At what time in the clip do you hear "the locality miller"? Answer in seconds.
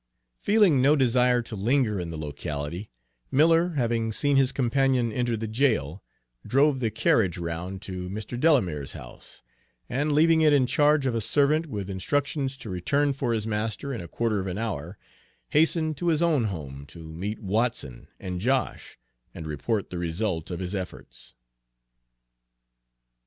2.09-3.73